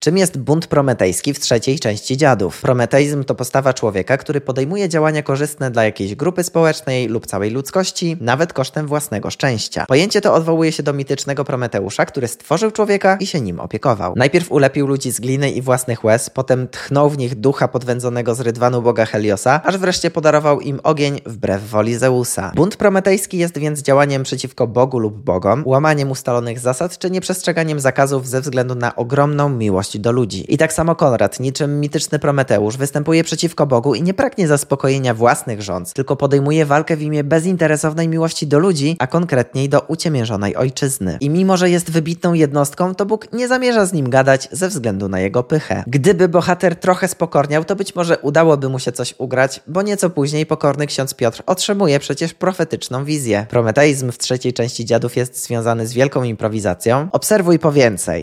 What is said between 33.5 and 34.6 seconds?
Bogu i nie pragnie